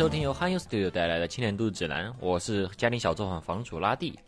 [0.00, 4.18] 收听由 Hanyu Studio 带来的青年度指南，我是家庭小作坊房主拉蒂。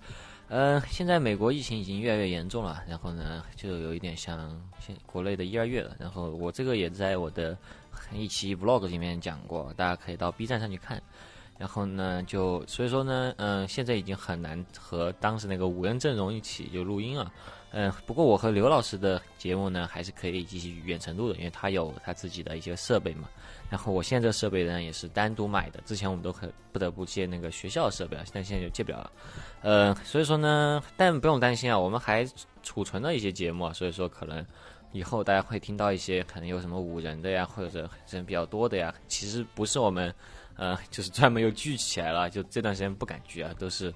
[0.48, 5.96] 呃，现在美国疫情已经越来越严重了，然后呢，就有一点像现国内的一二月了。
[5.98, 7.56] 然后我这个也在我的
[8.12, 11.02] 一期 Vlog 里面讲过，大家可以到 B 站上去看。
[11.56, 17.32] 然后呢，就所以说呢，嗯，现在已经很难和当时那个五人阵容一起就录音了。
[17.70, 23.26] 嗯，不过我和刘老师的节目呢，还是可以继续远程录的，因为他有他自己的一些设备嘛。
[23.72, 29.12] 然后我现在这设备呢，也是单独买的，之前我们都可不得不借那个学校的设备啊，但现在就借不了了。
[29.62, 32.28] 呃，所以说呢，但不用担心啊，我们还
[32.62, 34.44] 储存了一些节目啊，所以说可能
[34.92, 40.14] 以后大家会听到一些可能有什么五人的呀，或者人比较多的呀，其实不是我们，
[40.56, 43.90] 呃，就是专门又聚起来了，就这段时间不敢聚啊，都是，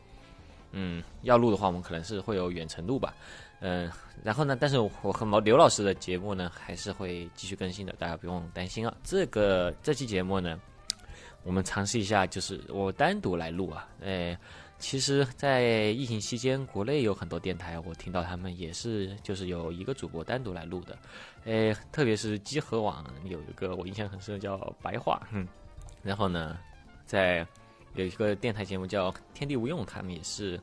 [0.73, 3.15] 嗯，要录的话，我们可能是会有远程录吧。
[3.61, 3.91] 嗯，
[4.23, 4.55] 然后呢？
[4.55, 8.95] 但是我和毛刘老师的节目呢，还是会继续更新的，大家不用担心啊。
[9.03, 10.61] 这个这期节目呢，
[11.43, 13.89] 我们尝试一下，就是我单独来录啊。
[14.03, 14.39] 哎，
[14.79, 15.63] 其实，在
[15.93, 20.99] 疫情期间，国内有很多电台，我听到他们也是，就是有一个主播单独来录的。
[21.47, 25.27] 哎，特别是集合网有一个我印象很深的，叫白话。
[25.33, 25.49] 嗯，
[26.03, 26.59] 然后呢，
[27.07, 27.45] 在
[27.95, 30.61] 有一个电台节目叫天地无用，他们也是。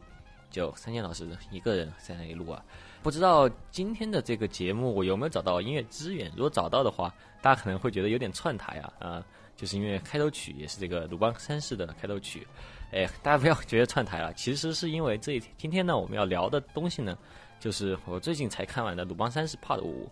[0.52, 2.64] 就三剑老师一个人在那里录啊，
[3.04, 6.32] 不知道今天的这个节目我有没有找到音乐资源？
[6.38, 9.26] 如果找到的话，大家可能会觉得有点串台啊啊，
[9.58, 12.48] 就是因为开头曲也是这个鲁邦三世的开头曲，
[12.94, 17.18] 哎，大家不要觉得串台了，其实是因为这今天呢我们要聊的东西呢，
[17.60, 20.10] 就是我最近才看完的鲁邦三世 Part 五，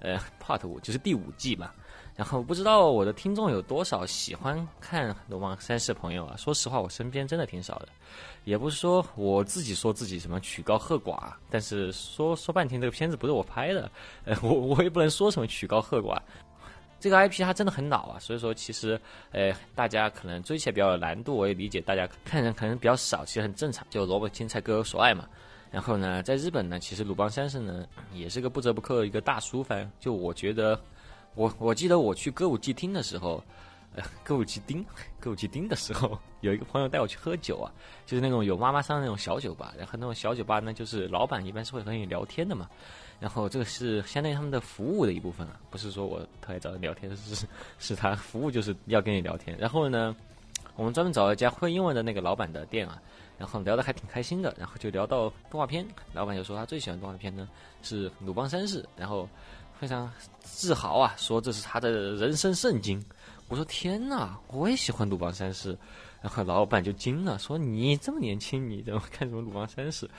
[0.00, 1.72] 呃 Part 五就是第五季嘛。
[2.16, 6.34] 然后不知道我的听众有多少喜欢看《龙王三世》朋友啊？
[6.38, 7.88] 说实话，我身边真的挺少的。
[8.44, 13.90] 也不是说我自己说自己什么曲高和寡，但是说说半天这个片子不是我拍的，
[14.24, 16.18] 呃，我我也不能说什么曲高和寡。
[16.98, 18.98] 这个 IP 它真的很老啊，所以说其实，
[19.30, 23.86] 呃，大家可能追起来比较有难度，我也理解大家看人可能比较少，其实很正常。
[23.90, 25.28] 就萝卜青菜各有所爱嘛。
[25.70, 29.88] 然后呢，在日本呢，其实鲁邦三世呢也是个不折不扣的一个大叔番。
[30.00, 30.80] 就我觉得。
[31.36, 33.42] 我我记得我去歌舞伎町的时候，
[33.94, 34.84] 呃，歌舞伎町，
[35.20, 37.70] 歌舞伎町的时候， 有一个朋友带我去喝酒啊，
[38.06, 42.68] 就是那种有妈妈桑那种小酒吧，然后那种小酒吧呢，就是老板一般是会和你聊天的嘛，
[43.20, 47.46] 然后这个是相当于他们的服务的一部分啊，不是说我特别找人聊天， 是
[47.78, 50.16] 是他服务就是要跟你聊天，然后呢，
[50.74, 53.00] 我们专门找了一家会英文的那个老板的店啊，
[53.38, 57.46] 然后聊得还挺开心的，然后就聊到动画片，老板就说他最喜欢动画片呢
[57.82, 59.28] 是《鲁邦三世》，然后。
[59.78, 60.10] 非常
[60.40, 63.04] 自豪啊，说这是他的人生圣经。
[63.48, 65.76] 我说天哪，我也喜欢鲁邦三世。
[66.22, 70.10] 然后老板就惊了，说你这么年轻，你怎么看什么鲁邦三世？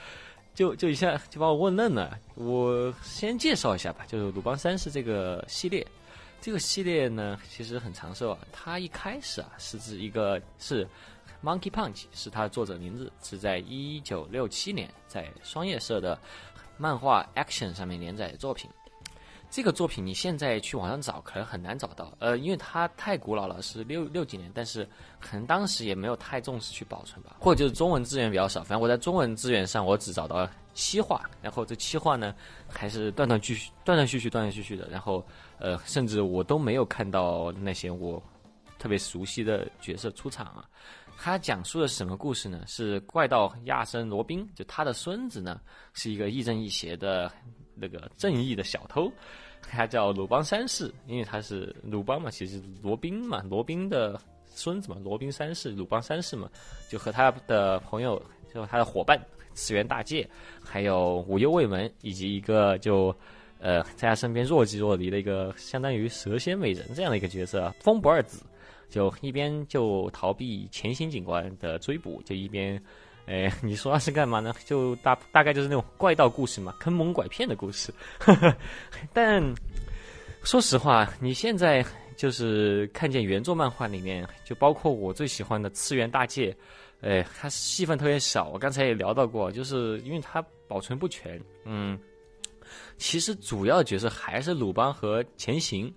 [0.54, 2.18] 就就一下就把我问愣了。
[2.34, 5.86] 我先介绍一下吧，就是鲁邦三世这个系列。
[6.40, 8.38] 这个系列呢，其实很长寿啊。
[8.52, 10.88] 它一开始啊，是指一个是
[11.42, 16.18] Monkey Punch，是它的作者名字，是在一九六七年在双叶社的
[16.78, 18.70] 漫画 Action 上面连载的作品。
[19.50, 24.86] 这个作品你现在去网上找可能很难找到，呃，因为它太古老了，是六六几年，但是
[25.20, 28.60] 可能当时也没有太重视去保存吧，或者就是中文资源比较少。
[28.60, 32.34] 反正我在中文资源上我只找到七话，然后这七话呢
[32.68, 35.26] 还是断断续续、断断续续、断断续续的，然后
[35.58, 38.22] 呃，甚至我都没有看到那些我
[38.78, 40.68] 特别熟悉的角色出场啊。
[41.16, 42.62] 他讲述的什么故事呢？
[42.66, 45.58] 是怪盗亚森罗宾，就他的孙子呢
[45.94, 47.32] 是一个亦正亦邪的。
[47.80, 49.10] 那个正义的小偷，
[49.62, 56.50] 他叫鲁邦三世，因为他是鲁邦嘛，其实罗宾嘛，罗宾的孙子嘛，罗宾三世，鲁邦三世嘛，
[56.88, 58.20] 就和他的朋友，
[58.52, 59.20] 就他的伙伴
[59.54, 60.28] 次元大介，
[60.62, 63.14] 还有武幽卫门，以及一个就
[63.58, 68.42] 呃在他身边若即若离的一个相当于蛇蝎美人这样的一个角色，风不二子，
[68.88, 72.82] 就一边就逃避前行警官的追捕，就一边。
[73.28, 74.54] 哎， 你说是干嘛呢？
[74.64, 77.92] 就大大概就是那种怪盗故事嘛，坑蒙拐骗的故事。
[79.12, 79.42] 但
[80.42, 81.84] 说实话，你现在
[82.16, 86.56] 就是看见原作漫画里面，就包括我最喜欢的次元大介，
[87.02, 88.48] 哎，他戏份特别少。
[88.48, 91.38] 我刚才也聊到过，就是因为他保存不全。
[91.66, 91.98] 嗯，
[92.96, 95.92] 其实主要角色还是鲁邦和前行，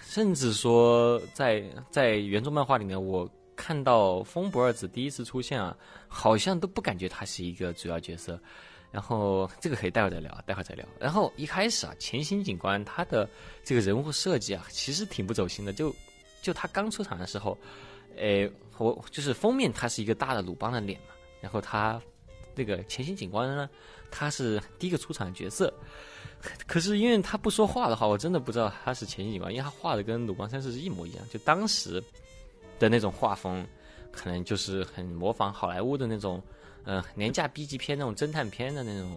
[0.00, 3.30] 甚至说在在原作漫画里面，我。
[3.60, 5.76] 看到风不二子第一次出现啊，
[6.08, 8.40] 好像都不感觉他是一个主要角色。
[8.90, 10.84] 然后这个可以待会再聊，待会再聊。
[10.98, 13.28] 然后一开始啊，前行警官他的
[13.62, 15.74] 这个人物设计啊，其实挺不走心的。
[15.74, 15.94] 就
[16.40, 17.56] 就他刚出场的时候，
[18.16, 21.14] 诶，我就是封面他是一个大的鲁邦的脸嘛。
[21.42, 22.00] 然后他
[22.56, 23.68] 这个前行警官呢，
[24.10, 25.72] 他是第一个出场的角色。
[26.66, 31.28] 可是因为他不说话的话，我真的不知道他是前行警官，因为他画的跟鲁邦三世是一模一样。
[31.30, 32.02] 就当时。
[32.80, 33.64] 的那种画风，
[34.10, 36.42] 可能就是很模仿好莱坞的那种，
[36.82, 39.16] 呃，廉价 B 级片那种侦探片的那种，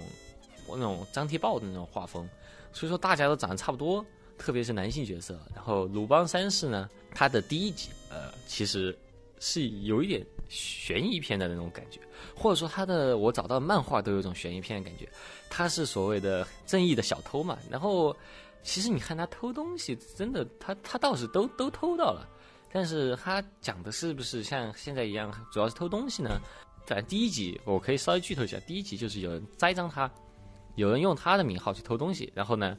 [0.68, 2.30] 那种张贴报的那种画风。
[2.72, 4.06] 所以说大家都长得差不多，
[4.38, 5.40] 特别是男性角色。
[5.56, 8.96] 然后《鲁邦三世》呢，他的第一集，呃，其实
[9.40, 12.00] 是有一点悬疑片的那种感觉，
[12.36, 15.08] 或者说他的我找到漫画都有一种悬疑片的感觉。
[15.50, 18.16] 他是所谓的正义的小偷嘛，然后
[18.64, 22.28] 其实你看他偷东西，真的他他倒是都都偷到了，
[22.74, 26.42] 但是他讲的是不是像现在一样，主要是偷东西呢？
[26.86, 30.10] 在第一集我可以稍微剧透一下，第一集就是有人栽赃他。
[30.76, 32.76] 有人用他的名号去偷东西，然后呢，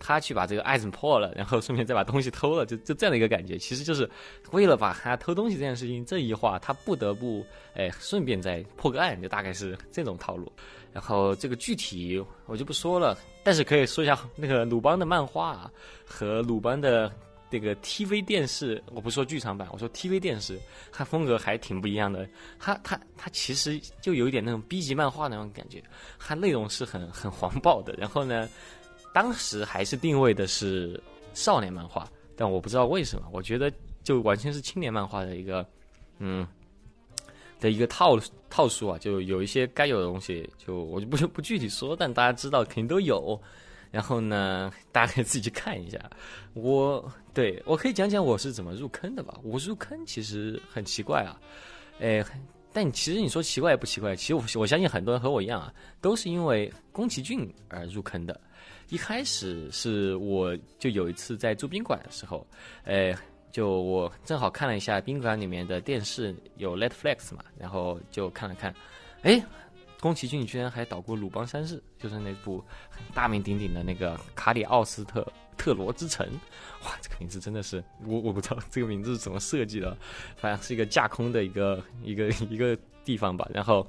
[0.00, 3.56] 他去把这个案子破了，然后顺便再把东西偷了，就 就这样的一个感觉。
[3.56, 4.10] 其实就是
[4.50, 10.50] 为了把他偷东西这件事情这一话，他不得不哎顺便再破个案，就大概是这种套路。
[10.92, 15.70] 然后这个具体我就不说了，但是可以说一下那个鲁邦的漫画
[16.04, 17.10] 和鲁邦的。
[17.48, 20.58] 这个 TV 电视，我不说剧场版，我说 TV 电视，
[20.92, 22.28] 它风格还挺不一样的。
[22.58, 25.82] 它它它其实就有一点那种 B 级漫画那种感觉，
[26.18, 27.94] 它内容是很很黄暴的。
[27.94, 28.48] 然后呢，
[29.14, 31.00] 当时还是定位的是
[31.34, 33.72] 少年漫画，但我不知道为什么，我觉得
[34.02, 35.64] 就完全是青年漫画的一个
[36.18, 36.46] 嗯
[37.60, 38.18] 的一个套
[38.50, 43.40] 套数啊，就有一些该有的东西，就我就不不具体说，但大家知道肯定都有。
[43.96, 45.98] 然后呢，大家可以自己去看一下。
[46.52, 49.40] 我对我可以讲讲我是怎么入坑的吧。
[49.42, 51.40] 我入坑其实很奇怪啊，
[51.98, 52.22] 哎，
[52.74, 54.14] 但其实你说奇怪也不奇怪。
[54.14, 55.72] 其实我我相信很多人和我一样啊，
[56.02, 58.38] 都是因为宫崎骏而入坑的。
[58.90, 62.46] 一开始是我就有一次在住宾馆的时候，
[62.84, 63.16] 哎，
[63.50, 68.74] 就我正好看了一下宾馆里面的电视有 Netflix 嘛，然后就看了看，
[69.22, 69.42] 哎。
[70.06, 72.64] 宫崎骏居然还导过《鲁邦三世》，就是那部
[73.12, 75.26] 大名鼎鼎的那个《卡里奥斯特
[75.56, 76.24] 特罗之城》。
[76.86, 79.98] 哇，这个名字真的是我我不知道这个名字是怎么设计的，
[80.36, 83.50] 反正是一个架空的一个一个一个地方吧。
[83.52, 83.84] 然后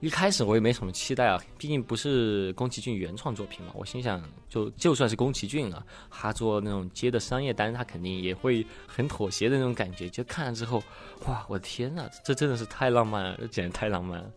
[0.00, 3.72] 一开始我也没什么期待啊，毕竟不是宫崎骏原创作品嘛。
[3.74, 10.10] 我心想，就就算是宫崎骏啊，他做那种接的商业单，他肯定也会很妥协的那种感觉。
[10.10, 10.82] 就看了之后，
[11.26, 14.30] 哇，我的天呐，这真的是太浪漫了，简直太浪漫了。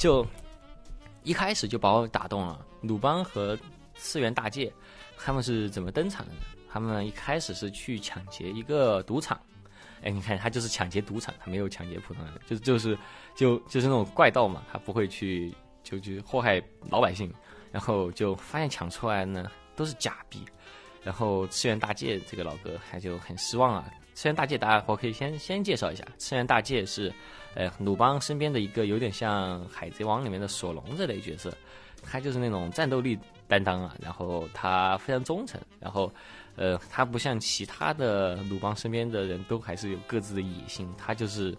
[0.00, 0.26] 就
[1.24, 2.58] 一开始就把我打动了。
[2.80, 3.56] 鲁邦和
[3.94, 4.72] 次元大介
[5.18, 6.40] 他们是怎么登场的呢？
[6.70, 9.38] 他们一开始是去抢劫一个赌场。
[10.02, 12.98] 哎，你看他就是抢劫赌场，他没有抢劫普通人，就就是
[13.36, 17.30] 就就是那种怪盗嘛，他不会去就去祸害老百姓。
[17.70, 20.42] 然后就发现抢出来呢都是假币。
[21.02, 23.90] 然后次元大介这个老哥还就很失望啊。
[24.14, 27.12] 次元大介，大家伙可以先先介绍一下，次元大介是。
[27.52, 31.52] 呃，鲁邦身边的一个有点像《海贼王》里面的索隆这类角色，
[32.00, 33.18] 他就是那种战斗力
[33.48, 33.92] 担当啊。
[34.00, 36.12] 然后他非常忠诚，然后，
[36.54, 41.52] 呃，他不像其他的鲁邦身边的人都还是有各自的野心，他就是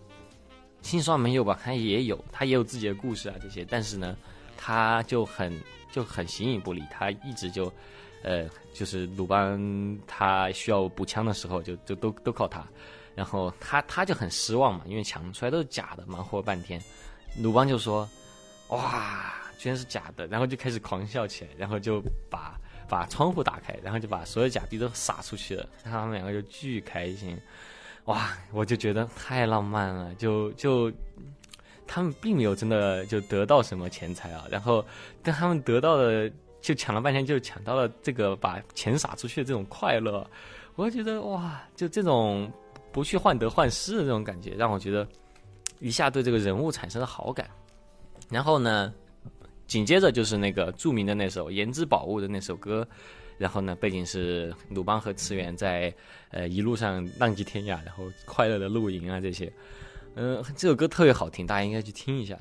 [0.81, 1.59] 心酸没有吧？
[1.61, 3.65] 他也有，他也有自己的故事啊这些。
[3.65, 4.15] 但是呢，
[4.55, 5.53] 他就很
[5.91, 7.65] 就很形影不离，他一直就，
[8.23, 9.59] 呃，就是鲁班
[10.05, 12.65] 他需要补枪的时候，就就都都靠他。
[13.13, 16.81] 然后他他就很失望嘛，因为抢出来都是假的，忙活了半天。
[17.37, 18.07] 鲁邦就说
[18.69, 25.67] ：“哇，居然是假的！”然后就开始狂笑起来，然后就把把窗户打开，然后就把所有假币都撒出去了。
[25.83, 27.37] 他们两个就巨开心，
[28.05, 28.29] 哇！
[28.53, 30.91] 我就觉得太浪漫了，就就
[31.85, 34.85] 他们并没有真的就得到什么钱财啊，然后
[35.21, 40.25] 但他们得到的就抢了半天，就抢到了这个把钱撒出去的这种快乐。
[40.75, 42.51] 我就觉得哇，就这种。
[42.93, 45.07] 不去患得患失的这种感觉，让我觉得
[45.79, 47.49] 一下对这个人物产生了好感。
[48.29, 48.93] 然后呢，
[49.65, 52.85] 紧接着就是那个著名的那首《言之宝物》的那首歌。
[53.37, 55.93] 然后呢，背景是鲁邦和次元在
[56.31, 59.49] 呃一路上浪迹天涯，然后快乐的露营啊这些。
[60.15, 62.37] 嗯，这首歌特别好听，大家应该去听一下。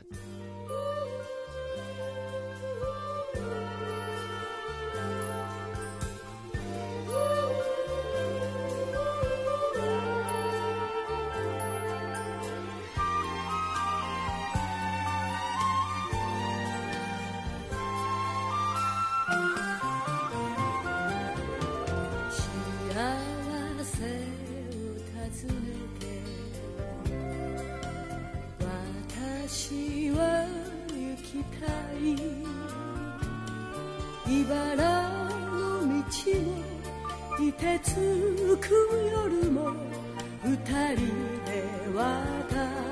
[36.10, 36.58] も
[37.40, 37.94] いてつ
[38.60, 38.68] く
[39.12, 39.70] 夜も
[40.42, 41.06] 二人
[41.44, 41.62] で
[41.94, 42.89] 渡る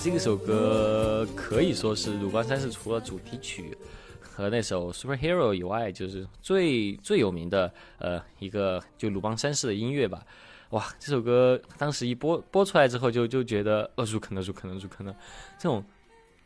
[0.00, 3.76] 这首歌可以说是鲁邦三世除了主题曲
[4.20, 10.24] 和那首 Superhero 以外，就是最最有名的呃一个就鲁邦三世的音乐吧。
[10.70, 15.14] 哇，这首歌当时一播播出来之后，就就觉得呃入坑了，入坑了，入坑了。
[15.58, 15.84] 这种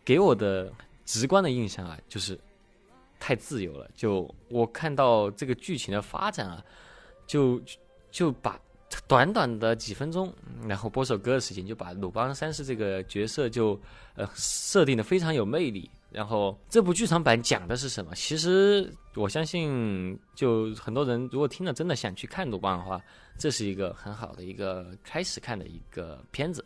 [0.05, 0.73] 给我的
[1.05, 2.39] 直观的印象啊，就是
[3.21, 3.89] 太自由了。
[3.95, 6.65] 就我看到这个剧情的发展啊，
[7.27, 7.61] 就
[8.11, 8.59] 就把
[9.07, 10.33] 短短的几分钟，
[10.67, 13.81] 然后播首歌的时间，就把鲁邦三世这个角色就
[14.15, 15.91] 呃设定的非常有魅力。
[16.11, 18.15] 然后这部剧场版讲的是什么？
[18.15, 23.01] 其实我相信，就很多人如果听了真的想去看鲁邦的话，
[23.39, 26.63] 这是一个很好的一个开始看的一个片子。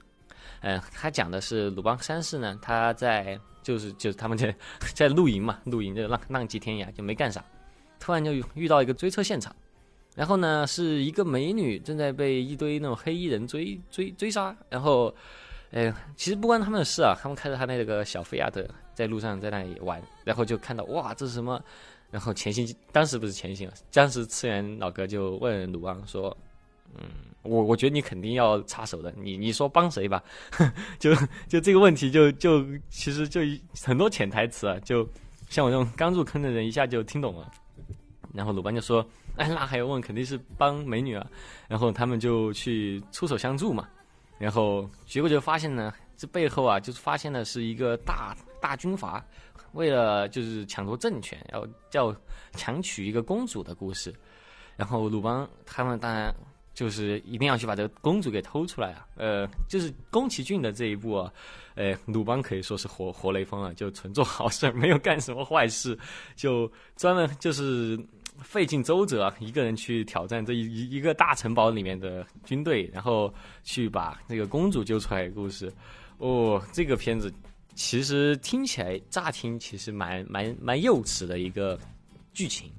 [0.62, 4.52] 嗯，他讲的是鲁邦三世呢，他在就是就是他们在
[4.94, 7.44] 在露营嘛，露营就浪浪迹天涯就没干啥，
[8.00, 9.54] 突然就遇到一个追车现场，
[10.16, 15.14] 然后呢是一个美女正在被一堆那种黑衣人追追追杀，然后。
[15.72, 21.60] 哎，其实不关他们的事啊，他们开着他那个小菲亚特在路上在那里玩，然后就看到哇，这是什么？
[22.08, 26.34] 然后潜行当时不是潜行，当时次元老哥就问鲁邦说
[26.96, 27.02] ：“嗯，
[27.42, 30.22] 我我觉得你肯定要插手的，你你说帮谁吧？”
[31.00, 31.12] 就
[31.48, 33.40] 就这个问题就就其实就
[33.82, 35.06] 很多潜台词啊，就
[35.50, 37.50] 像我这种刚入坑的人一下就听懂了。
[38.36, 39.04] 然后鲁班就说
[39.36, 39.98] ：“哎，那还要问？
[40.00, 41.26] 肯定是帮美女啊。”
[41.66, 43.88] 然后他们就去出手相助嘛。
[44.38, 49.24] 然后结果就发现呢，这背后啊，就是发现的是一个大大军阀，
[49.72, 52.14] 为了就是抢夺政权，要叫
[52.52, 54.14] 强娶一个公主的故事。
[54.76, 56.30] 然后鲁邦他们当然
[56.74, 59.06] 就是一定要去把这个公主给偷出来啊。
[59.16, 61.32] 呃，就是宫崎骏的这一部啊，
[61.74, 65.98] 呃，鲁邦可以说是活活雷锋啊，就纯做好事，没有干什么坏事，
[66.36, 67.98] 就专门就是。
[68.42, 75.72] 费尽周折，一个人去挑战这一一一个大城堡里面的军队，然后去把那个公主救出来的故事。
[76.18, 77.32] 哦，这个片子
[77.74, 81.78] 其实听起来乍听其实蛮蛮蛮幼稚的一个
[82.32, 82.70] 剧情。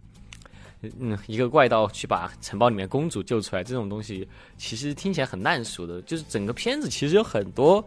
[0.99, 6.01] 嗯，一个怪盗去把城堡里面公主救出来，这种东西其实听起来很烂俗的。
[6.03, 7.85] 就是整个片子其实有很多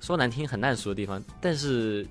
[0.00, 2.06] 说难听很烂俗的地方，但是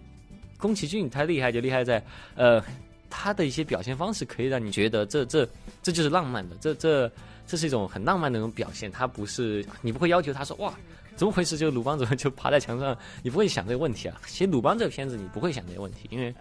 [0.58, 2.04] 宫崎骏他厉害就厉害在
[2.36, 2.64] 呃。
[3.10, 5.48] 他的一些表现方式可以让你觉得这这
[5.82, 7.12] 这就是浪漫的，这这
[7.48, 8.92] 这是一种很浪漫的那种表现。
[8.92, 10.74] 他不是你不会要求他说哇
[11.16, 11.58] 怎么回事？
[11.58, 12.98] 就鲁邦怎么就爬在墙上？
[13.22, 14.22] 你不会想这个问题啊。
[14.26, 16.34] 其实鲁邦这个片子你不会想这个问题，因为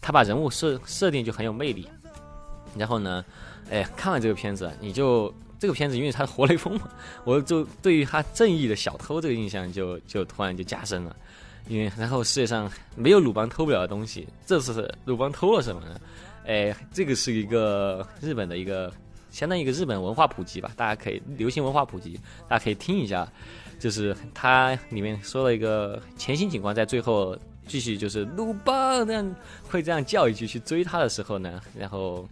[0.00, 1.88] 他把人物设设定就很有魅力。
[2.76, 3.24] 然后呢，
[3.70, 6.88] 哎，看完这个片子，你就这个片子因为他是活雷锋嘛，
[7.24, 11.16] 我就对于他正义的小偷这个印象就就突然就加深了。
[11.68, 16.00] 因为然后世界上没有鲁邦偷不了的东西，这次鲁邦偷了什么呢？
[16.46, 18.92] 哎，这个是一个日本的一个
[19.30, 23.30] 相当于一个日本文化普及吧，大家可以流行文化普及，大家可以听一下。
[23.78, 29.36] 就是它里面说了一个潜行警官在最后继续就是鲁邦这样
[29.68, 32.28] 会这样叫一句去追他的时候呢，然后。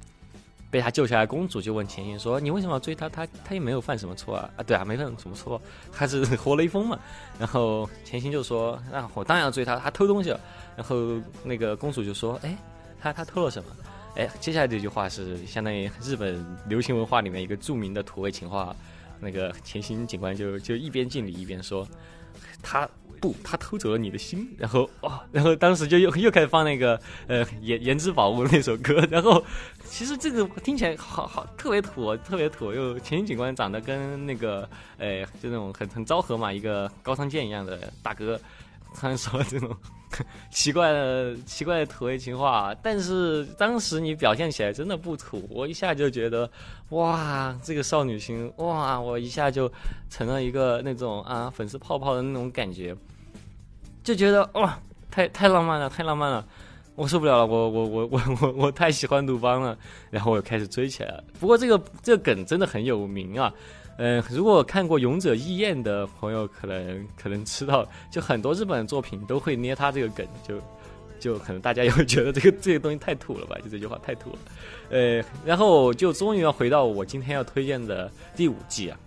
[0.70, 3.08] 被他救下来，公主就问钱行说：“你为什么要追他？
[3.08, 4.50] 他他又没有犯什么错啊！
[4.56, 5.60] 啊，对啊，没犯什么错，
[5.92, 6.98] 他是 活雷锋嘛。”
[7.38, 10.40] 然后钱行就说：“那我当然要追他，他偷东西了。”
[10.76, 12.56] 然后那个公主就说：“哎，
[13.00, 13.70] 他他偷了什么？”
[14.16, 18.74] 哎，接下来这句话是相当于日本流行文化里面一个著名的土味情话。
[19.18, 21.86] 那个钱行警官就就一边敬礼一边说
[22.62, 22.88] ：“他。”
[23.20, 29.44] 不，他偷走了你的心，然后哇，然后当时就又又开始放那个呃《颜颜之宝物》那首歌，然后
[29.84, 34.68] 其实这个听起来好好特别土，特别土，又前警官长得跟那个
[34.98, 38.40] 呃就那种很很昭和嘛，一个高仓健一样的大哥，
[38.94, 39.76] 突然说这种
[40.50, 46.50] 奇怪的奇怪的土味情话，但是当时你表现起来真的不土，我一下就觉得
[46.90, 49.70] 哇，这个少女心哇，我一下就
[50.08, 52.96] 成了一个那种啊粉丝泡泡的那种感觉。
[54.02, 54.78] 就觉得哇，
[55.10, 56.46] 太太浪漫了，太浪漫了，
[56.94, 59.76] 我受不了了，我我我我我我太喜欢鲁邦了，
[60.10, 61.24] 然后我又开始追起来了。
[61.40, 63.52] 不过这个这个梗真的很有名啊，
[63.98, 70.60] 嗯，如果看过《勇者义彦》的朋友，可能可能知道，就很多日本作品都会捏他这个梗，就
[71.18, 73.56] 就可能大家也会觉得这个这个东西太土了吧？
[73.64, 74.38] 就这句话太土了，
[74.90, 78.98] 呃，然后就终于要回到我今天要推荐的第五季啊。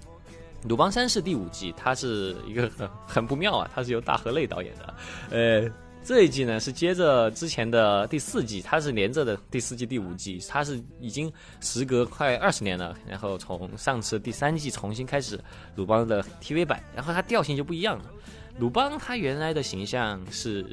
[0.68, 4.94] 《鲁邦三世》第五季，它是一个很很不妙啊，它是由大河内导演的，
[5.30, 5.72] 呃，
[6.04, 15.40] 这一季呢是接着之前的第四季，它是连着的第四季第五季，它是已经时隔快二十年了，然后从上次第三季重新开始
[15.76, 18.06] 鲁邦的 TV 版，然后它调性就不一样了。
[18.58, 20.66] 鲁邦他原来的形象是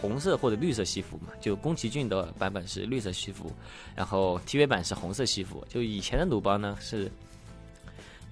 [0.00, 3.52] 红色或者绿色西服嘛，就宫崎骏的版本是绿色西服，
[3.94, 7.10] 然后 TV 版是红色西服，就以前的鲁邦呢是。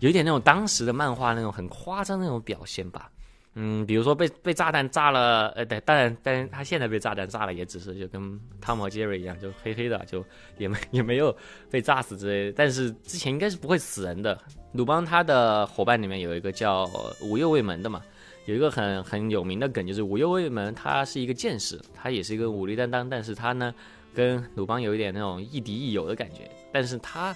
[0.00, 3.10] 有点那种当时的漫画那种很夸张那种表现吧，
[3.54, 10.24] 嗯，比如说被被炸弹炸了，呃，对，当然，但是他现在被炸弹炸了，也只是就跟汤姆杰瑞一样，就黑黑的，就
[10.58, 11.36] 也没也没有
[11.68, 12.52] 被炸死之类的。
[12.56, 14.38] 但是之前应该是不会死人的。
[14.72, 16.88] 鲁邦他的伙伴里面有一个叫
[17.20, 18.00] 五右卫门的嘛，
[18.46, 23.74] 有一个很很有名的梗，就是五右卫门他是一个剑士，他也是一个武力担当，但是他呢
[24.14, 27.34] 跟鲁邦有一点那种亦敌亦友的感觉，但是他。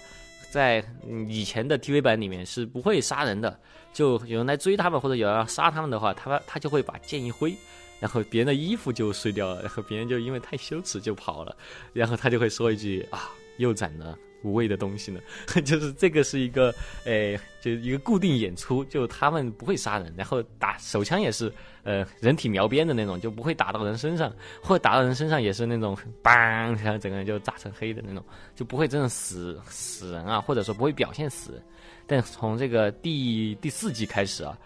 [0.52, 0.84] 在
[1.30, 3.58] 以前的 TV 版里面是不会杀人的，
[3.90, 7.54] 就有人来追他们或者有人要杀他们的话，他他就会把剑一挥，
[7.98, 11.56] 然后别人的衣服就碎掉了，然后别人就因为太羞耻就跑了，
[11.94, 14.18] 然后他就会说一句啊，又斩了。
[14.42, 15.20] 无谓的东西呢，
[15.64, 21.52] 就是这个是一个，诶，就一个固定演出，就他们不会杀人，然后打手枪也是，
[21.84, 31.62] 呃，人体描边的那种，就不会打到人身上，或者打到人身上也是那种，嘣，然后整个人就炸成黑的那种，就不会真的死死人啊，或者说不会表现死。
[32.06, 34.58] 但从这个第第四季开始啊，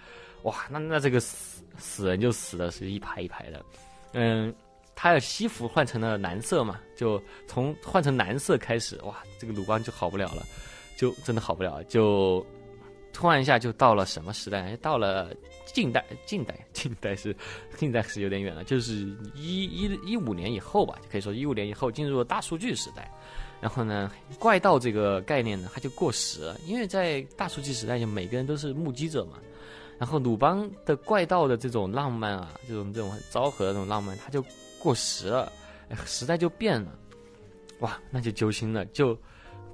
[0.42, 3.64] 哇，那那这个死死人就死的是一排一排的，
[4.12, 4.54] 嗯。
[4.97, 10.43] 他的西服换成了蓝色嘛，就从换成蓝色开始，哇，这个鲁邦就好不了了，
[10.97, 12.45] 就真的好不了，就
[13.12, 14.75] 突然一下就到了什么时代？
[14.79, 15.31] 到了
[15.67, 17.37] 近代，近代，近代是
[17.76, 23.11] 近代是有点远了，就是一一一五年以后吧，就可以说一五年以后进入了大数据时代。
[23.61, 29.39] 然后呢，怪盗这个概念呢，它就过时了，因为在大数据时代，就每个人都是目击者嘛。
[29.99, 34.43] 然后鲁邦的怪盗的这种浪漫啊，这种这种很昭和的那种浪漫，他就。
[34.87, 35.51] 过时了，
[36.05, 36.97] 时代就变了，
[37.81, 39.19] 哇，那就揪心了，就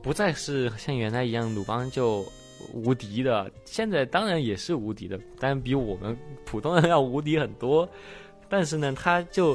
[0.03, 2.25] 不再是像原来一样鲁邦就
[2.73, 7.87] 无敌的，现在当然也是无敌的，但比我们普通人 要无敌很多。
[8.49, 9.55] 但是呢，他就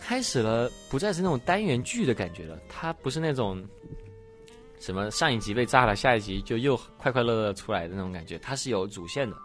[0.00, 3.62] 开始了，不再是那种单元剧的感觉了，他不是那种
[4.78, 9.36] 什么上一集被炸了，下一集就又快快乐乐出来的那种感觉，它是有主线的，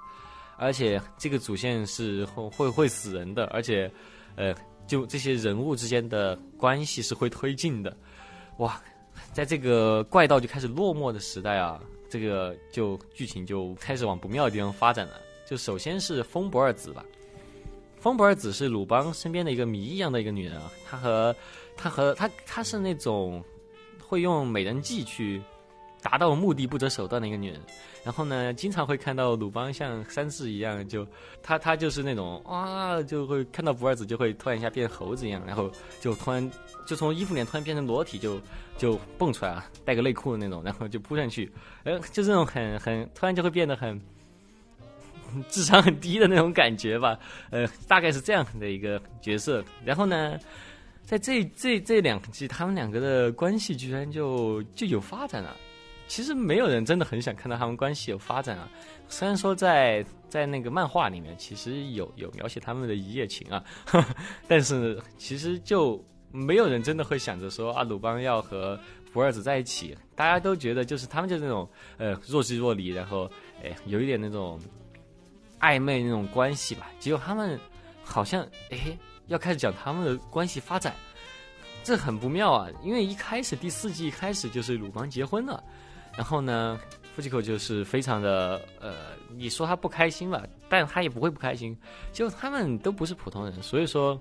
[0.57, 3.91] 而且这个主线是会会会死人的，而且
[4.37, 4.55] 呃。
[4.87, 7.95] 就这些人物之间的关系是会推进的，
[8.57, 8.81] 哇，
[9.33, 15.21] 在这个怪盗就开始落寞的时代啊，这个就剧情就开始往不妙的地方发展了。
[15.45, 17.03] 就首先是风不二子吧，
[17.99, 21.35] 风不二子是鲁邦身边的一个谜一样的一个女人啊，她和
[21.75, 23.43] 她和她她是那种
[24.07, 25.41] 会用美人计去。
[26.01, 27.59] 达到目的不择手段的一个女人，
[28.03, 31.07] 然后呢，经常会看到鲁邦像三世一样，就
[31.41, 36.51] 他他就是那种啊，就会看到不二子就会突然一下变猴子一样，然后就突然
[36.85, 38.39] 就从衣服里突然变成裸体，就
[38.77, 41.51] 就蹦出来了，带个内裤的那种，然后就扑上去，
[41.83, 43.99] 呃，就这种很很突然就会变得很
[45.49, 47.17] 智商很低的那种感觉吧，
[47.49, 49.65] 呃，大概是这样的一个角色。
[49.83, 50.37] 然后呢，
[51.03, 55.55] 在这这这两季，他们两个的关系居然就就有发展了。
[56.07, 58.69] 其实没有人真的很想看到他们关系有发展啊。
[59.07, 63.63] 虽然说在在那个漫画里面，其实有有描写他们的一夜情啊，
[64.47, 68.79] 但是其实就没有人真的会想着说啊，鲁邦要和
[69.11, 69.95] 福尔子在一起。
[70.15, 73.29] 大家都觉得就是他们就是那种呃若即若离，然后
[73.63, 74.59] 哎有一点那种
[75.59, 76.89] 暧昧那种关系吧。
[76.99, 77.59] 结果他们
[78.03, 80.95] 好像哎要开始讲他们的关系发展，
[81.83, 82.69] 这很不妙啊。
[82.83, 85.63] 因为一开始第四季一开始就是鲁邦结婚了。
[86.17, 86.79] 然后呢，
[87.15, 88.93] 夫妻口就是非常的呃，
[89.35, 91.77] 你说他不开心吧，但他也不会不开心。
[92.13, 94.19] 就他们都不是普通人，所以说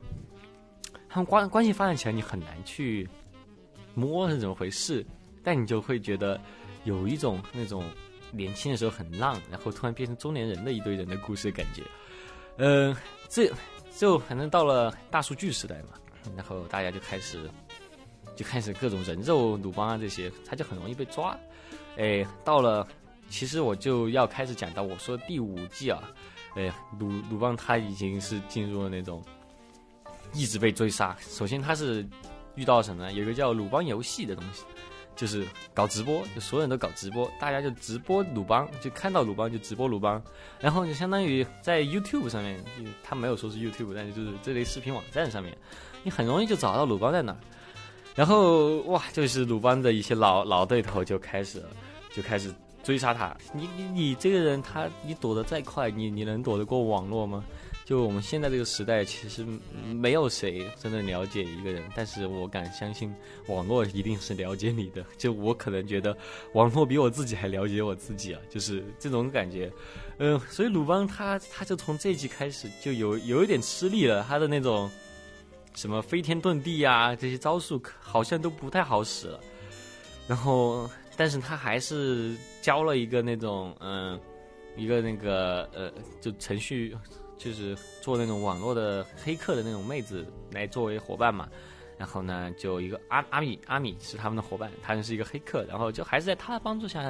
[1.08, 3.08] 他们关关系发展起来，你很难去
[3.94, 5.04] 摸是怎么回事。
[5.46, 6.40] 但你就会觉得
[6.84, 7.84] 有一种那种
[8.32, 11.82] 年轻的时候很浪，然后突然变成中年人的一堆人的故事感觉。
[12.56, 12.96] 嗯，
[13.28, 13.52] 这
[13.94, 15.90] 就反正到了大数据时代嘛，
[16.34, 17.50] 然后大家就开始
[18.34, 21.38] 就开始各种人肉鲁邦啊这些，他就很容易被抓。
[21.96, 22.86] 哎，到了，
[23.28, 26.02] 其实我就要开始讲到我说第五季啊，
[26.56, 29.22] 哎，鲁鲁邦他已经是进入了那种
[30.32, 31.16] 一直被追杀。
[31.20, 32.06] 首先他是
[32.56, 33.12] 遇到什么呢？
[33.12, 34.64] 有个叫鲁邦游戏的东西，
[35.14, 40.22] 就是搞直播，就所有人都搞直播，大家就直播鲁邦，就看到鲁邦就直播鲁邦，
[40.60, 42.62] 然后就相当于在 YouTube 上面，
[43.02, 45.56] 他没有说是 YouTube，但是就是这类视频网站上面，
[46.02, 47.36] 你很容易就找到鲁邦在哪。
[48.14, 51.62] 然后哇，就是鲁班的一些老老对头就开始
[52.14, 53.36] 就开始追杀他。
[53.52, 57.44] 你你你这个人，他你躲得再快，你你能躲得过网络吗？
[57.84, 59.44] 就我们现在这个时代，其实
[59.92, 63.12] 没有谁真的了解一个人，但是我敢相信，
[63.48, 65.04] 网络一定是了解你的。
[65.18, 66.16] 就我可能觉得，
[66.54, 69.70] 网络比我自己还了解我自己啊，就是这种感觉。
[70.18, 74.88] 嗯，所以鲁邦他他就从这集开始就有有一点吃力了，他的那种。
[75.74, 79.40] 什么飞天遁地呀，这些招数好像都不太好使了。
[80.26, 84.18] 然后，但是他还是教了一个那种，嗯，
[84.76, 86.96] 一个那个呃，就程序
[87.36, 91.48] 就是做那种网络的黑客的那种妹子来作为伙伴嘛。
[91.96, 97.00] 然后呢，就一个阿阿米阿米是他们的伙伴，他是一个黑客，然后就还是在他的帮助下，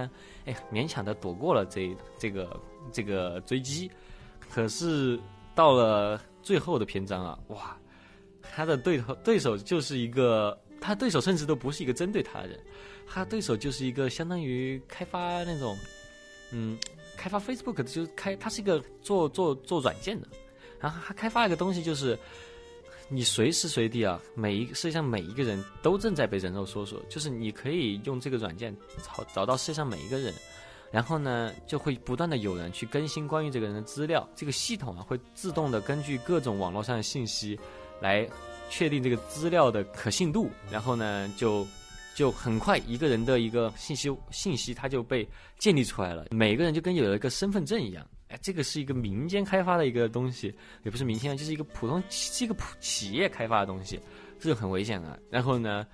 [0.44, 2.60] 哎，勉强的躲过了这这个
[2.92, 3.90] 这个追击。
[4.50, 5.18] 可是
[5.54, 7.76] 到了最后的篇章啊，哇，
[8.54, 12.60] 他的对头对手就是一个，他对手甚至都不是一个针对他的人，
[13.06, 15.76] 他对手就是一个相当于开发那种，
[16.52, 16.78] 嗯，
[17.16, 20.28] 开发 Facebook 的就是开，他是一个做做做软件的，
[20.78, 22.18] 然后他开发一个东西就是。
[23.10, 30.32] 你随时随地啊，每一个世界上每一个人都正在被人肉搜索，就是你可以用这个软件找找到世界上每一个人，
[30.90, 37.60] 然后呢，就会不断的有人去更新关于这个人的资料，这个系统啊会自动的根据各种网络上的信息
[38.00, 38.26] 来
[38.70, 41.66] 确定这个资料的可信度，然后呢就
[42.14, 45.28] 就很快一个人的一个信息信息它就被
[45.58, 48.06] 建立出来了，每个人就跟有了一个身份证一样。
[48.28, 50.52] 哎这个是一个民间开发的一个东西，
[50.82, 54.00] 也不是民间，就是一个普通是一个普企业开发的东西，
[54.40, 55.16] 这就很危险啊。
[55.30, 55.86] 然后呢，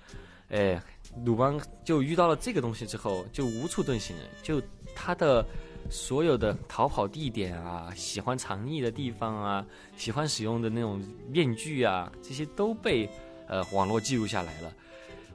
[0.49, 0.81] 哎，
[1.25, 4.23] 鲁邦就遇到了这个东西之后，就无处遁形了。
[4.41, 4.61] 就
[4.95, 5.45] 他的
[5.91, 9.63] 所有的逃跑地点啊，喜欢藏匿的地方啊，
[9.95, 10.99] 喜欢使用的那种
[11.29, 13.07] 面具啊，这些都被
[13.47, 14.73] 呃网络记录下来了。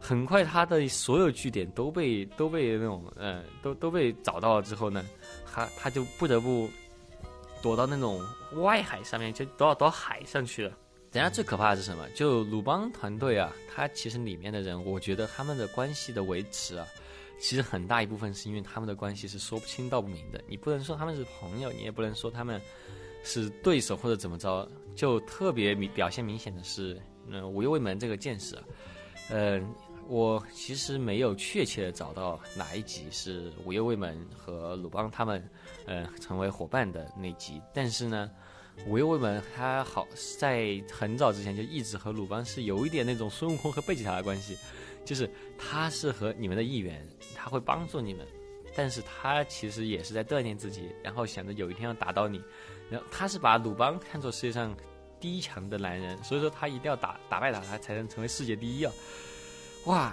[0.00, 5.04] 很快，他的所有据点都被都被那种呃都都被找到了之后呢，
[5.44, 6.68] 他他就不得不。
[7.62, 8.20] 躲到那种
[8.62, 10.70] 外海上面，就躲到躲海上去了。
[11.10, 12.06] 人家最可怕的是什么？
[12.10, 16.86] 就鲁邦团队啊，他其实里面的人，我觉得他们的关系的维持啊，
[17.38, 20.42] 其实很大一部分是因为他们的关系是说不清道不明的。
[20.48, 22.60] 你不能说他们是朋友，你也不能说他们
[23.22, 24.68] 是对手或者怎么着。
[24.94, 28.56] 就特别明表现明显的是，嗯，五右卫门这个剑士，
[29.30, 29.66] 嗯。
[30.08, 35.50] 我其实没有确切的找到哪一集是五右卫门和鲁邦他们，
[35.84, 37.60] 呃，成为伙伴的那集。
[37.74, 38.30] 但是呢，
[38.86, 40.06] 五右卫门他好
[40.38, 44.56] 在很早之前就一直和鲁邦是有一点那种孙悟空和贝吉塔的关系，
[45.04, 47.04] 就是他是和你们的一员，
[47.46, 48.26] 他会帮助你们，
[48.74, 52.42] 但是他其实也是在锻炼自己，然后想着有一天要打倒你。
[52.90, 54.76] 然后他是把鲁邦看作世界上
[55.20, 58.92] 第一强的男人，所以说他一定要打打败他，他才能成为世界第一啊。
[59.84, 60.12] 哇，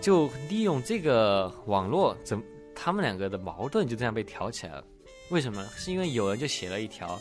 [0.00, 2.42] 就利用这个网络，怎
[2.74, 4.84] 他们两个的矛盾就这样被挑起来了？
[5.30, 5.64] 为什么？
[5.76, 7.16] 是因为有人就写了一条，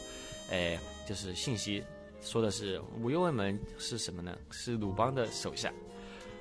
[0.49, 1.83] 哎，就是信息，
[2.19, 4.35] 说的是五右卫门是什么呢？
[4.49, 5.71] 是鲁邦的手下。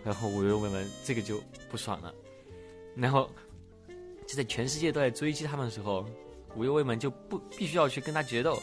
[0.03, 1.39] 然后五右卫门这个就
[1.71, 2.15] 不爽了，
[2.95, 3.31] 然后
[4.27, 6.07] 就在全世界都在追击他们的时候，
[6.57, 8.61] 无忧卫门就不必须要去跟他决斗。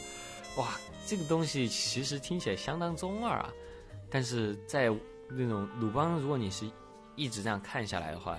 [0.56, 3.52] 哇，这个东西其实听起来相当中二啊，
[4.10, 4.90] 但是在
[5.28, 6.70] 那种鲁邦，如果你是。
[7.20, 8.38] 一直这样看下来的话，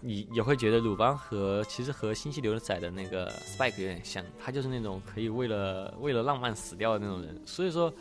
[0.00, 7.40] 你也会觉得鲁邦和其实和星系牛仔的那个 Spike 有点像，他就是那种可以为了为了浪漫死掉的那种人。
[7.46, 7.94] 所以说，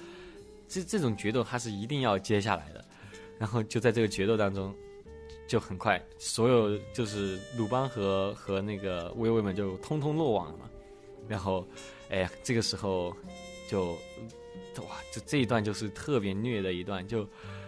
[0.68, 2.84] 这这种决斗他是一定要接下来的。
[3.38, 4.76] 然后就在这个决斗当中，
[5.50, 10.70] 就很快，所有就是鲁邦和和那个威威们就通通落网了嘛。
[11.28, 11.68] 然后，
[12.10, 13.14] 哎呀，这个时候
[13.68, 13.94] 就
[14.88, 17.28] 哇，就这一段就是特别虐的一段就。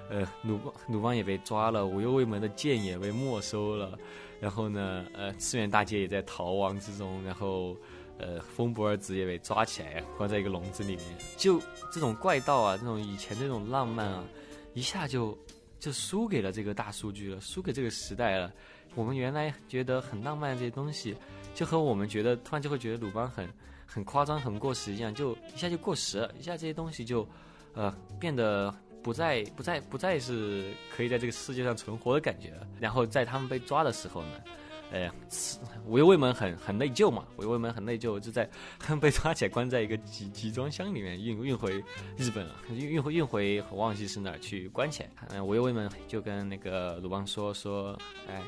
[0.10, 3.98] 呃，鲁邦鲁邦也被抓了，无忧卫门的剑也被没收了，
[4.42, 7.78] 然后呢，呃，次元大街也在逃亡之中，然后，
[8.18, 11.06] 呃，风不二子也被抓起来，关在一个笼子里面。
[11.38, 11.62] 就
[11.94, 14.26] 这种怪盗啊，这种以前那种浪漫啊，
[14.74, 15.38] 一下就
[15.82, 18.50] 就输给了这个大数据了，输给这个时代了。
[18.96, 21.14] 我们原来觉得很浪漫这些东西，
[21.54, 23.50] 就和我们觉得突然就会觉得鲁班很
[23.86, 27.28] 很夸张、很过时一样，就一下就过时了，一下这些东西就，
[27.74, 28.74] 呃，变得。
[29.04, 32.68] 不再不再不再是可以在这个世界上存活的感觉了。
[32.80, 34.40] 然后在他们被抓的时候呢，
[34.92, 35.12] 哎，
[35.86, 38.50] 五右卫门很很内疚嘛，五右卫门很内疚，就在
[39.00, 41.84] 被抓起来关在一个集集装箱里面运运回
[42.18, 45.10] 日本了，运运回运回我忘记是哪儿去关起来。
[45.30, 48.42] 嗯，五右卫门就跟那个鲁邦说说，哎，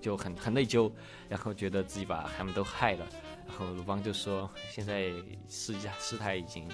[0.00, 0.90] 就很很内疚，
[1.28, 3.06] 然后觉得自己把他们都害了。
[3.46, 5.12] 然后鲁邦就说，现在
[5.48, 6.68] 世界事态已经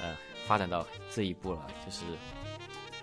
[0.00, 2.04] 呃发展到这一步了，就是。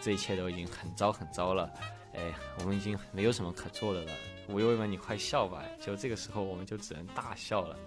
[0.04, 1.72] 这一切都已经很糟很糟了，
[2.14, 4.12] 哎，我们已经没有什么可做的了。
[4.48, 7.78] 我又问你快笑吧，就这个时候我们就只能大笑了，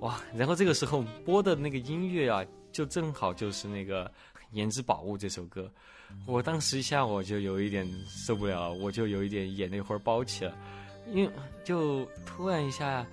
[0.00, 0.20] 哇！
[0.34, 4.06] 然后这个时候播的那个音乐啊，就正好就是那个
[4.52, 5.70] 《颜值宝物》这首歌。
[6.26, 10.56] 我当时一下我就有一点受不了，我就有一点眼泪花包起了，
[11.12, 11.32] 因为
[11.64, 13.04] 就突然一下，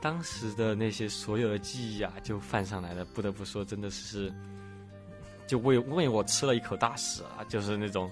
[0.00, 3.04] 当时的那些所有的记忆啊就泛上来了。
[3.04, 4.32] 不得不说，真的是。
[5.46, 7.44] 就为为我吃了一口大屎啊！
[7.50, 8.10] 就是那种，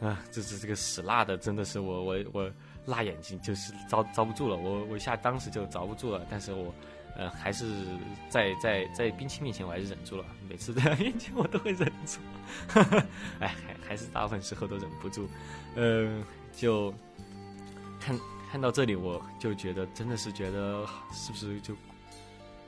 [0.00, 2.50] 啊，就是这个屎辣的，真的是我我我
[2.86, 4.56] 辣眼睛，就是遭遭不住了。
[4.56, 6.74] 我我一下当时就遭不住了，但是我
[7.16, 7.66] 呃，还是
[8.28, 12.18] 在在在冰清面前我还是忍住了，每次在他 面前我都会忍住，
[12.68, 13.04] 哈哈
[13.40, 15.28] 哎，还还是大部分时候都忍不住，
[15.74, 16.24] 嗯，
[16.56, 16.94] 就
[18.00, 18.18] 看
[18.50, 21.76] 看到这里我就觉得真的是觉得是不是就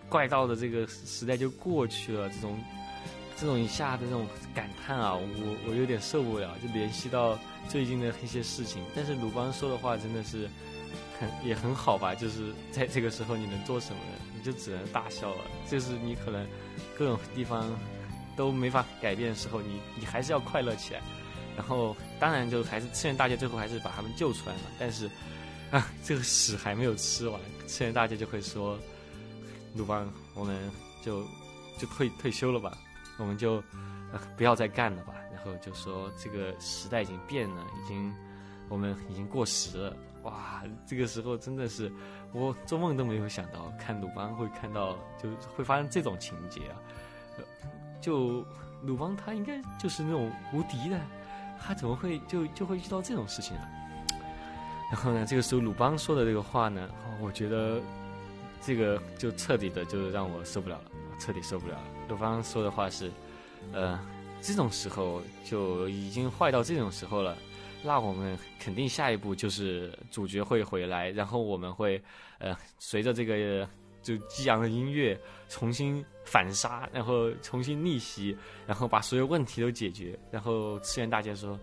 [0.09, 2.59] 怪盗的这个时代就过去了，这种
[3.37, 10.49] 这种一下的那种感叹啊，我我有点受不了，就联系到最近的一些事情，但是鲁邦说的话真的是
[11.19, 11.29] 很。
[11.45, 14.19] 也很好吧，就是在这个时候你能做什么呢？
[14.37, 15.41] 你就只能大笑了。
[15.71, 16.47] 就是你可能
[16.99, 17.71] 各种地方
[18.37, 21.01] 都没法改变的时候，你你还是要快乐起来。
[21.57, 24.61] 然后当然就还是赤焰大街最后还是把他们救出来了。
[24.79, 25.09] 但是
[25.71, 28.79] 啊，这个屎还没有吃完，赤焰大街就会说
[29.77, 30.71] ：“鲁邦，我们
[31.03, 31.23] 就
[31.79, 32.77] 就退退休了吧，
[33.19, 33.63] 我们就
[34.37, 38.15] 不要再干了吧。”然后就说这个时代已经变了，已经
[38.69, 39.97] 我们已经过时了。
[40.23, 41.91] 哇，这个时候真的是
[42.33, 46.79] 我做梦都没有想到，看鲁邦会看到，就会发生这种情节啊！
[48.01, 48.45] 就
[48.83, 51.01] 鲁邦他应该就是那种无敌的，
[51.61, 53.69] 他怎么会就就会遇到这种事情啊？
[54.93, 56.89] 然后呢，这个时候鲁邦说的这个话呢，
[57.21, 57.81] 我觉得
[58.61, 60.85] 这个就彻底的就让我受不了了，
[61.19, 61.85] 彻底受不了了。
[62.13, 63.11] 鲁邦说的话是，
[63.73, 63.99] 呃，
[64.43, 67.35] 这种时候就已经坏到这种时候了。
[67.83, 72.01] 那我们肯定下一步就是主角会回来，然后我们会，
[72.39, 73.67] 呃，随着这个
[74.03, 80.17] 就激昂的音乐重新反杀，然后重新逆袭，然后把所有问题都解决。
[80.31, 81.59] 然后次元大姐说：“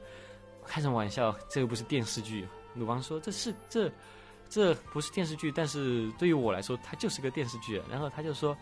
[0.65, 1.31] 开什么玩笑？
[1.47, 3.89] 这个不是电视剧。”鲁邦说：“这是这
[4.49, 8.57] 这不是电视剧，但是对于我来说，它就是个电视剧。”然后他就说：“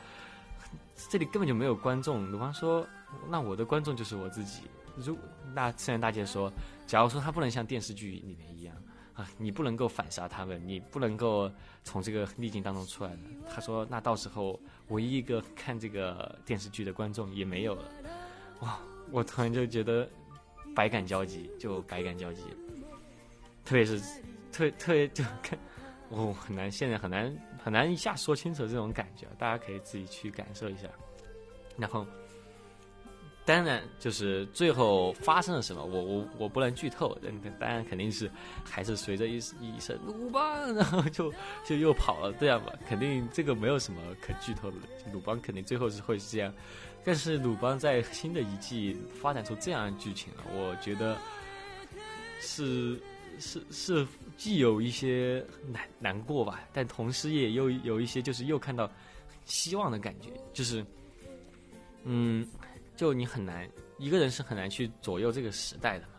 [1.09, 2.87] 这里根本就没有观众。”鲁邦说
[3.29, 4.63] ：“那我的观众就是我自己。”
[4.97, 5.17] 如
[5.53, 6.51] 那次元大姐说。
[6.87, 8.73] 假如说他不能像电视剧里面一样
[9.13, 11.51] 啊，你不能够反杀他们，你不能够
[11.83, 13.19] 从这个逆境当中出来的。
[13.45, 17.83] 他说，那到时候唯一一个看这个电视剧的观众也没有了。
[18.61, 18.79] 哇，
[19.11, 20.07] 我突然就觉得
[20.73, 22.43] 百感交集，就百感交集。
[23.65, 23.99] 特别是
[24.49, 25.59] 特特别就看，
[26.07, 27.35] 我很难，现在很难
[27.67, 30.87] 很难一下说清楚这种感觉，大家可以自己去感受一下。
[31.77, 32.07] 然后。
[33.43, 37.17] 当然，就是最后发生了什么，我我我不能剧透。
[37.59, 38.29] 当然，肯定是
[38.63, 41.33] 还是随着一一声鲁邦，然后就
[41.65, 42.73] 就又跑了，这样吧。
[42.87, 44.77] 肯定这个没有什么可剧透的，
[45.13, 46.53] 鲁邦肯定最后是会是这样。
[47.05, 51.17] 但是鲁邦在新的一季发展出这样的剧情了，我觉得
[52.41, 52.97] 是
[53.39, 58.89] 是是既有一些难难过吧，但同时也又有一些就是又看到
[59.45, 60.85] 希望的感觉，就是
[62.03, 62.47] 嗯。
[62.95, 63.69] 就你很难
[63.99, 66.13] 一个人是很难去左右这个时代的嘛，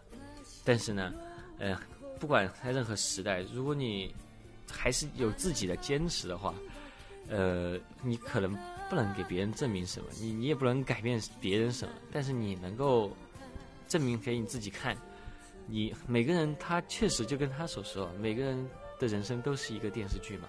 [0.64, 1.12] 但是呢，
[1.58, 1.76] 呃，
[2.20, 4.14] 不管在任何时代，如果你
[4.70, 6.54] 还是有自己的坚持的话，
[7.28, 8.56] 呃，你可能
[8.88, 13.10] 不能给别人证明什么，你你也不能改变别人什么，但是你能够
[13.88, 14.96] 证明给你自己看，
[15.68, 20.48] 你每个人他确实就跟他所说，每个人的人生都是一个电视剧嘛。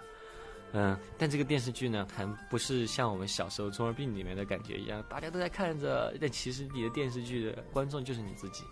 [0.72, 8.64] 嗯，但这个电视剧呢，还不是像我们小时候中二病里面的感觉一样，大家都在看着，但其实你的电视剧的观众就是你自己。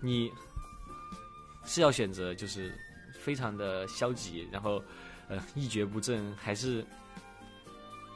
[0.00, 0.32] 你
[1.64, 2.72] 是要选择就是
[3.20, 4.82] 非常的消极，然后
[5.28, 6.84] 呃一蹶不振，还是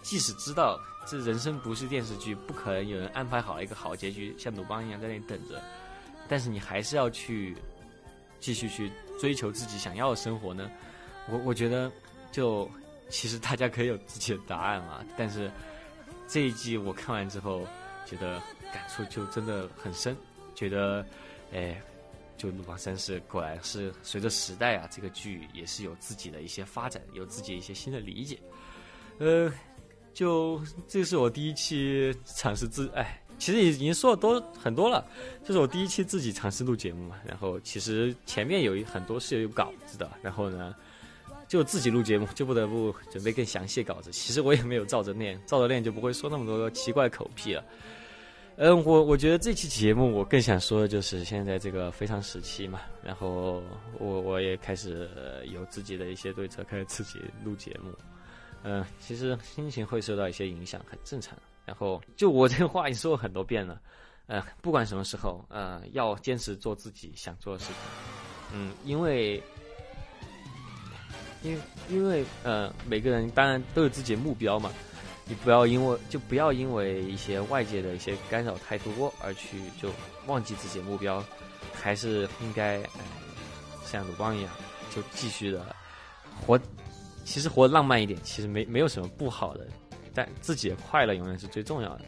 [0.00, 5.60] 即使知道这人生不是电视剧，不可能有人安排好一个好结局，像鲁邦一样在那里等着，
[6.28, 7.56] 但是你还是要去
[8.40, 10.70] 继续去追求自己想要的生活呢？
[11.30, 11.90] 我我觉得。
[12.32, 12.70] 就
[13.08, 15.50] 其实大家可以有自己的答案嘛，但是
[16.28, 17.66] 这一季我看完之后，
[18.04, 18.42] 觉得
[18.74, 20.14] 感触就真的很深，
[20.54, 21.06] 觉得
[21.50, 21.80] 哎，
[22.36, 28.38] 就《鲁邦三世》果然是随着时代啊，这个剧也是有自己的一些发展，有自己一些新的理解。
[29.18, 29.50] 呃，
[30.12, 35.04] 就这是我第一期尝试自哎，其实已经说了多很多了，
[35.44, 37.16] 这是我第一期自己尝试录节目嘛。
[37.26, 40.74] 然后其实前面有一很多是有稿子的，然后呢。
[41.48, 44.10] 就自己录节目，就不得不准备更详细稿子。
[44.10, 47.64] 其实我也没有照着念，照着念就不会说那么多奇怪口癖了。
[48.56, 53.62] 嗯，我我觉得这期节目我更想说的就是现在这个非常时期嘛，然后
[54.00, 55.08] 我我也开始
[55.44, 57.92] 有自己的一些对策，开始自己录节目。
[58.64, 61.38] 嗯，其实心情会受到一些影响，很正常。
[61.66, 63.78] 然后就我这个话已经说过很多遍了，
[64.26, 67.74] 呃，不管什么时候，呃，要坚持做自己想做的事情。
[68.54, 69.42] 嗯，因为。
[71.42, 71.56] 因
[71.88, 74.72] 因为呃，每个人当然都有自己的目标嘛，
[75.26, 79.92] 你不要因为就不要因为一些外界的一些干扰太多而去就
[80.26, 81.22] 忘记自己的目标，
[81.72, 82.82] 还是应该
[83.84, 84.50] 像鲁邦一样，
[84.92, 85.64] 就继续的
[86.44, 86.58] 活，
[87.24, 89.68] 其实活浪漫一点，其实没没有什么不好的，
[90.16, 92.00] 但自己快乐永远是最重要的。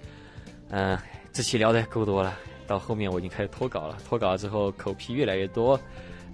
[0.71, 0.99] 嗯，
[1.31, 2.35] 这期聊的够多了，
[2.67, 5.79] 到后面我已经开始脱稿了，脱稿了之后口皮越来越多，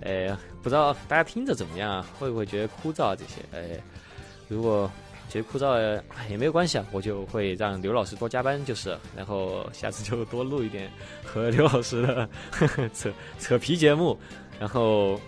[0.01, 2.07] 呃，不知道大家听着怎么样啊？
[2.19, 3.43] 会不会觉得枯燥这些？
[3.51, 3.77] 呃，
[4.47, 4.89] 如果
[5.29, 10.89] 觉得枯燥也没有关系啊，我就会让刘老师多加班，就是，然后下次就多录一点
[11.25, 12.29] 和刘老师的
[12.95, 14.17] 扯扯皮节目，
[14.61, 15.21] 然后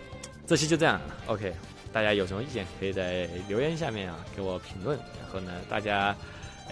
[0.47, 1.53] 这期就这样，OK。
[1.93, 4.99] 大家有什么意见，可以在留言下面啊给我评论。
[5.19, 6.15] 然后呢，大家，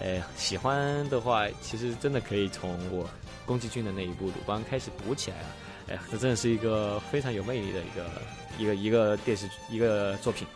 [0.01, 3.09] 哎，喜欢的话，其实真的可以从我
[3.45, 5.47] 宫崎骏的那一部《鲁邦》开始补起来啊。
[5.87, 8.03] 哎，这真的是一个非常有魅力的一个
[8.57, 10.47] 一个一个电视剧一个作品。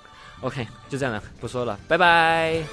[0.41, 2.63] OK，就这样了，不说了，拜拜。